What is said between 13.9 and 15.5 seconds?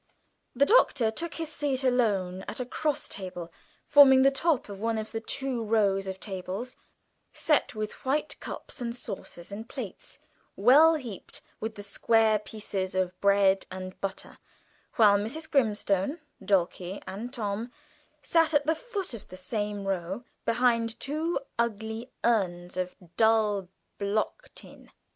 butter, while Mrs.